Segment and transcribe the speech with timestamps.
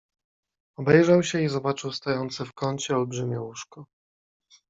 [0.77, 3.85] "Obejrzał się i zobaczył stojące w kącie olbrzymie łóżko."